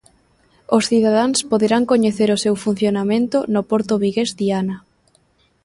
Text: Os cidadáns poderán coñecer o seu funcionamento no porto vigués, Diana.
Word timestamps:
Os 0.75 0.83
cidadáns 0.89 1.37
poderán 1.51 1.83
coñecer 1.91 2.29
o 2.35 2.41
seu 2.43 2.55
funcionamento 2.65 3.37
no 3.53 3.61
porto 3.69 3.93
vigués, 4.03 4.29
Diana. 4.39 4.77